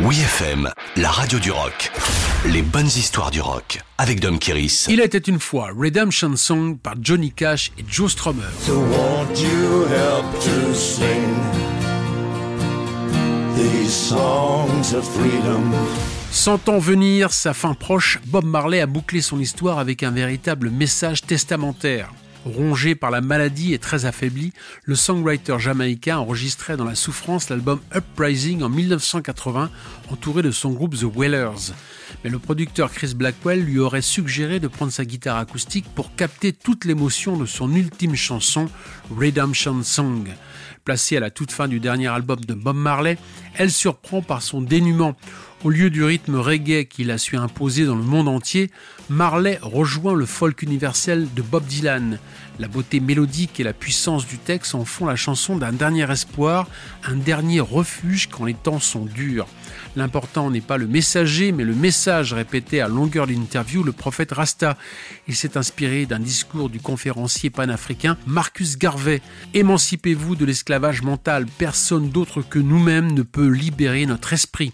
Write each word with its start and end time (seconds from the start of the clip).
Oui 0.00 0.18
FM, 0.18 0.68
la 0.96 1.08
radio 1.08 1.38
du 1.38 1.52
rock. 1.52 1.92
Les 2.46 2.62
bonnes 2.62 2.88
histoires 2.88 3.30
du 3.30 3.40
rock 3.40 3.80
avec 3.96 4.18
Dom 4.18 4.40
Kiris. 4.40 4.86
Il 4.88 5.00
était 5.00 5.18
une 5.18 5.38
fois 5.38 5.68
Redemption 5.72 6.34
Song 6.34 6.76
par 6.76 6.94
Johnny 7.00 7.30
Cash 7.30 7.70
et 7.78 7.84
Joe 7.88 8.10
Strummer. 8.10 8.42
So 8.58 8.80
won't 8.80 9.40
you 9.40 9.86
help 9.86 10.24
to 10.40 10.74
sing 10.74 11.22
these 13.54 13.92
songs 13.92 14.96
of 14.96 15.04
freedom? 15.04 15.70
Sentant 16.32 16.80
venir 16.80 17.32
sa 17.32 17.54
fin 17.54 17.74
proche, 17.74 18.18
Bob 18.26 18.44
Marley 18.44 18.80
a 18.80 18.86
bouclé 18.86 19.20
son 19.20 19.38
histoire 19.38 19.78
avec 19.78 20.02
un 20.02 20.10
véritable 20.10 20.70
message 20.70 21.22
testamentaire. 21.22 22.10
Rongé 22.44 22.94
par 22.94 23.10
la 23.10 23.22
maladie 23.22 23.72
et 23.72 23.78
très 23.78 24.04
affaibli, 24.04 24.52
le 24.84 24.94
songwriter 24.94 25.58
jamaïcain 25.58 26.18
enregistrait 26.18 26.76
dans 26.76 26.84
la 26.84 26.94
souffrance 26.94 27.48
l'album 27.48 27.80
Uprising 27.94 28.62
en 28.62 28.68
1980, 28.68 29.70
entouré 30.10 30.42
de 30.42 30.50
son 30.50 30.72
groupe 30.72 30.94
The 30.94 31.04
Wailers. 31.04 31.72
Mais 32.22 32.28
le 32.28 32.38
producteur 32.38 32.92
Chris 32.92 33.14
Blackwell 33.14 33.64
lui 33.64 33.78
aurait 33.78 34.02
suggéré 34.02 34.60
de 34.60 34.68
prendre 34.68 34.92
sa 34.92 35.06
guitare 35.06 35.38
acoustique 35.38 35.86
pour 35.94 36.14
capter 36.16 36.52
toute 36.52 36.84
l'émotion 36.84 37.38
de 37.38 37.46
son 37.46 37.74
ultime 37.74 38.14
chanson, 38.14 38.68
Redemption 39.10 39.82
Song. 39.82 40.28
Placée 40.84 41.16
à 41.16 41.20
la 41.20 41.30
toute 41.30 41.50
fin 41.50 41.66
du 41.66 41.80
dernier 41.80 42.08
album 42.08 42.40
de 42.40 42.52
Bob 42.52 42.76
Marley, 42.76 43.16
elle 43.56 43.70
surprend 43.70 44.20
par 44.20 44.42
son 44.42 44.60
dénuement. 44.60 45.16
Au 45.64 45.70
lieu 45.70 45.88
du 45.88 46.04
rythme 46.04 46.34
reggae 46.34 46.84
qu'il 46.84 47.10
a 47.10 47.16
su 47.16 47.38
imposer 47.38 47.86
dans 47.86 47.96
le 47.96 48.02
monde 48.02 48.28
entier, 48.28 48.70
Marley 49.08 49.58
rejoint 49.62 50.12
le 50.12 50.26
folk 50.26 50.60
universel 50.60 51.26
de 51.34 51.40
Bob 51.40 51.64
Dylan. 51.64 52.18
La 52.58 52.68
beauté 52.68 53.00
mélodique 53.00 53.58
et 53.58 53.64
la 53.64 53.72
puissance 53.72 54.26
du 54.26 54.36
texte 54.38 54.74
en 54.74 54.84
font 54.84 55.06
la 55.06 55.16
chanson 55.16 55.56
d'un 55.56 55.72
dernier 55.72 56.08
espoir, 56.10 56.68
un 57.04 57.16
dernier 57.16 57.60
refuge 57.60 58.28
quand 58.28 58.44
les 58.44 58.54
temps 58.54 58.78
sont 58.78 59.06
durs. 59.06 59.46
L'important 59.96 60.50
n'est 60.50 60.60
pas 60.60 60.76
le 60.76 60.86
messager, 60.86 61.50
mais 61.50 61.64
le 61.64 61.74
message 61.74 62.32
répété 62.32 62.80
à 62.80 62.88
longueur 62.88 63.26
d'interview 63.26 63.82
le 63.82 63.92
prophète 63.92 64.32
Rasta. 64.32 64.76
Il 65.26 65.34
s'est 65.34 65.56
inspiré 65.56 66.06
d'un 66.06 66.20
discours 66.20 66.68
du 66.68 66.78
conférencier 66.78 67.50
panafricain 67.50 68.16
Marcus 68.26 68.76
Garvey. 68.76 69.20
Émancipez-vous 69.54 70.36
de 70.36 70.44
l'esclavage 70.44 71.02
mental. 71.02 71.46
Personne 71.58 72.10
d'autre 72.10 72.42
que 72.42 72.58
nous-mêmes 72.58 73.14
ne 73.14 73.22
peut 73.22 73.48
libérer 73.48 74.06
notre 74.06 74.32
esprit. 74.32 74.72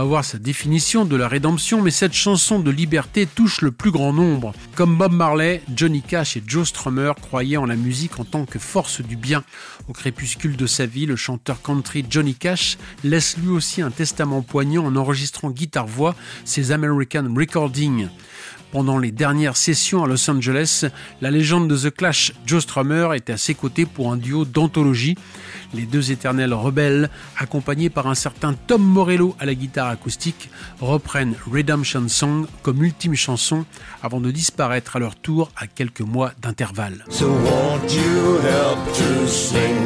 Avoir 0.00 0.24
sa 0.24 0.38
définition 0.38 1.04
de 1.04 1.16
la 1.16 1.28
rédemption, 1.28 1.82
mais 1.82 1.90
cette 1.90 2.12
chanson 2.12 2.60
de 2.60 2.70
liberté 2.70 3.26
touche 3.26 3.60
le 3.60 3.70
plus 3.70 3.90
grand 3.90 4.12
nombre. 4.12 4.52
Comme 4.74 4.96
Bob 4.96 5.12
Marley, 5.12 5.62
Johnny 5.74 6.02
Cash 6.02 6.36
et 6.36 6.42
Joe 6.46 6.68
Strummer 6.68 7.12
croyaient 7.20 7.56
en 7.56 7.66
la 7.66 7.76
musique 7.76 8.18
en 8.18 8.24
tant 8.24 8.44
que 8.44 8.58
force 8.58 9.00
du 9.00 9.16
bien. 9.16 9.44
Au 9.88 9.92
crépuscule 9.92 10.56
de 10.56 10.66
sa 10.66 10.86
vie, 10.86 11.06
le 11.06 11.16
chanteur 11.16 11.62
country 11.62 12.04
Johnny 12.08 12.34
Cash 12.34 12.78
laisse 13.04 13.36
lui 13.38 13.48
aussi 13.48 13.82
un 13.82 13.90
testament 13.90 14.42
poignant 14.42 14.84
en 14.84 14.96
enregistrant 14.96 15.50
guitare-voix 15.50 16.14
ses 16.44 16.72
American 16.72 17.34
Recordings. 17.36 18.08
Pendant 18.70 18.98
les 18.98 19.12
dernières 19.12 19.56
sessions 19.56 20.04
à 20.04 20.06
Los 20.06 20.28
Angeles, 20.30 20.84
la 21.22 21.30
légende 21.30 21.68
de 21.68 21.88
The 21.88 21.94
Clash, 21.94 22.34
Joe 22.44 22.62
Strummer, 22.62 23.16
était 23.16 23.32
à 23.32 23.38
ses 23.38 23.54
côtés 23.54 23.86
pour 23.86 24.12
un 24.12 24.18
duo 24.18 24.44
d'anthologie. 24.44 25.16
Les 25.74 25.82
deux 25.82 26.10
éternels 26.12 26.54
rebelles, 26.54 27.10
accompagnés 27.36 27.90
par 27.90 28.06
un 28.06 28.14
certain 28.14 28.54
Tom 28.66 28.82
Morello 28.82 29.36
à 29.38 29.46
la 29.46 29.54
guitare 29.54 29.88
acoustique, 29.88 30.50
reprennent 30.80 31.34
Redemption 31.50 32.08
Song 32.08 32.46
comme 32.62 32.82
ultime 32.82 33.14
chanson 33.14 33.64
avant 34.02 34.20
de 34.20 34.30
disparaître 34.30 34.96
à 34.96 34.98
leur 34.98 35.16
tour 35.16 35.50
à 35.56 35.66
quelques 35.66 36.00
mois 36.00 36.32
d'intervalle. 36.40 37.04
So 37.10 37.28
won't 37.28 37.92
you 37.92 38.38
help 38.42 38.78
to 38.94 39.26
sing 39.26 39.76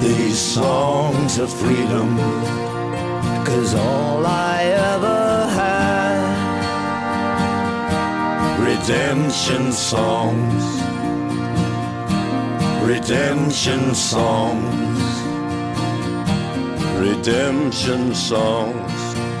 these 0.00 0.38
songs 0.38 1.38
of 1.38 1.52
freedom? 1.52 2.16
Cause 3.44 3.74
all 3.74 4.24
I 4.24 4.62
ever 4.64 5.48
had, 5.50 6.20
redemption 8.60 9.72
songs, 9.72 10.80
redemption 12.86 13.94
songs, 13.94 15.02
redemption 16.98 18.14
songs. 18.14 19.39